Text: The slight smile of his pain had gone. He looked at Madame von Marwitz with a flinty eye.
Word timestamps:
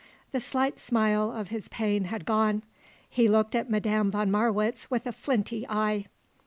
The 0.31 0.39
slight 0.39 0.79
smile 0.79 1.31
of 1.31 1.49
his 1.49 1.67
pain 1.67 2.05
had 2.05 2.25
gone. 2.25 2.63
He 3.07 3.27
looked 3.29 3.55
at 3.55 3.69
Madame 3.69 4.09
von 4.09 4.31
Marwitz 4.31 4.89
with 4.89 5.05
a 5.05 5.11
flinty 5.11 5.63
eye. 5.69 6.07